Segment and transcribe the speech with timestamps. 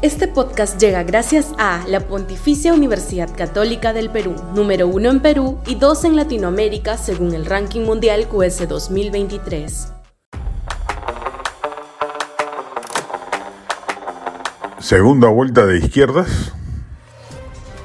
[0.00, 5.58] Este podcast llega gracias a la Pontificia Universidad Católica del Perú, número uno en Perú
[5.66, 9.92] y dos en Latinoamérica según el ranking mundial QS 2023.
[14.78, 16.52] Segunda vuelta de izquierdas.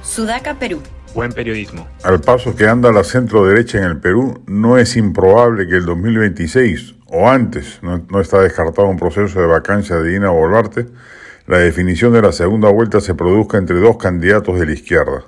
[0.04, 0.84] Sudaca, Perú.
[1.16, 1.88] Buen periodismo.
[2.04, 5.86] Al paso que anda la centro derecha en el Perú, no es improbable que el
[5.88, 10.86] 2026 o antes, no, no está descartado un proceso de vacancia de Dina Boluarte,
[11.46, 15.26] la definición de la segunda vuelta se produzca entre dos candidatos de la izquierda.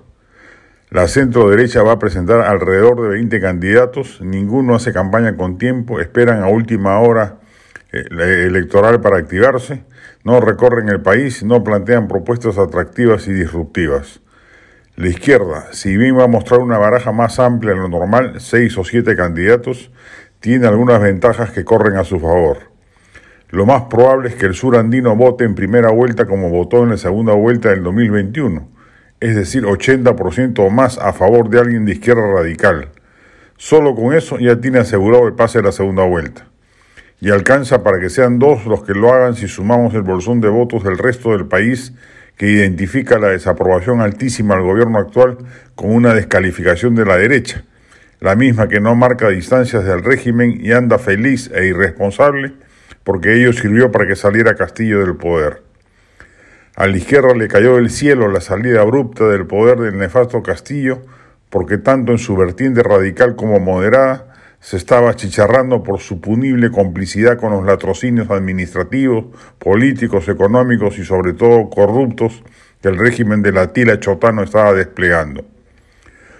[0.90, 6.00] La centro derecha va a presentar alrededor de 20 candidatos, ninguno hace campaña con tiempo,
[6.00, 7.40] esperan a última hora
[7.92, 8.06] eh,
[8.46, 9.84] electoral para activarse,
[10.24, 14.22] no recorren el país, no plantean propuestas atractivas y disruptivas.
[14.96, 18.78] La izquierda, si bien va a mostrar una baraja más amplia en lo normal, seis
[18.78, 19.92] o siete candidatos,
[20.40, 22.75] tiene algunas ventajas que corren a su favor.
[23.50, 26.90] Lo más probable es que el sur andino vote en primera vuelta como votó en
[26.90, 28.68] la segunda vuelta del 2021,
[29.20, 32.90] es decir, 80% o más a favor de alguien de izquierda radical.
[33.58, 36.48] Solo con eso ya tiene asegurado el pase de la segunda vuelta.
[37.22, 40.50] Y alcanza para que sean dos los que lo hagan si sumamos el bolsón de
[40.50, 41.94] votos del resto del país
[42.38, 45.38] que identifica la desaprobación altísima al gobierno actual
[45.76, 47.64] como una descalificación de la derecha,
[48.20, 52.54] la misma que no marca distancias del régimen y anda feliz e irresponsable
[53.06, 55.62] porque ello sirvió para que saliera Castillo del poder.
[56.76, 61.04] A la izquierda le cayó del cielo la salida abrupta del poder del nefasto Castillo,
[61.50, 67.38] porque tanto en su vertiente radical como moderada se estaba chicharrando por su punible complicidad
[67.38, 69.26] con los latrocinios administrativos,
[69.60, 72.44] políticos, económicos y sobre todo corruptos
[72.82, 75.46] que el régimen de la tila chotano estaba desplegando.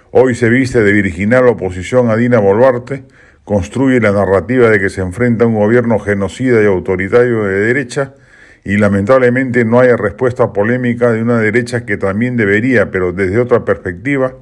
[0.10, 3.04] Hoy se viste de virginal oposición a Dina Boluarte,
[3.46, 8.16] construye la narrativa de que se enfrenta a un gobierno genocida y autoritario de derecha
[8.64, 13.64] y lamentablemente no hay respuesta polémica de una derecha que también debería, pero desde otra
[13.64, 14.34] perspectiva,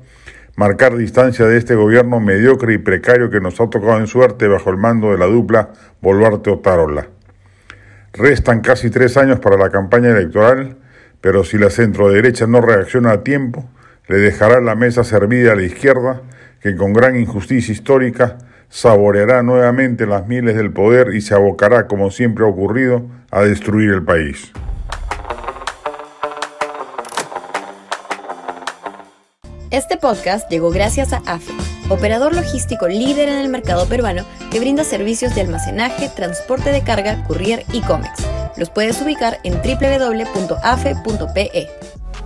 [0.55, 4.69] marcar distancia de este gobierno mediocre y precario que nos ha tocado en suerte bajo
[4.69, 5.71] el mando de la dupla
[6.02, 7.08] Boluarte-Otárola.
[8.13, 10.77] Restan casi tres años para la campaña electoral,
[11.19, 13.69] pero si la centroderecha no reacciona a tiempo,
[14.08, 16.21] le dejará la mesa servida a la izquierda,
[16.61, 18.37] que con gran injusticia histórica
[18.73, 23.92] saboreará nuevamente las mieles del poder y se abocará, como siempre ha ocurrido, a destruir
[23.92, 24.52] el país.
[29.70, 31.54] Este podcast llegó gracias a AFE,
[31.89, 37.23] operador logístico líder en el mercado peruano que brinda servicios de almacenaje, transporte de carga,
[37.28, 38.28] courier y cómics.
[38.58, 40.90] Los puedes ubicar en www.afe.pe.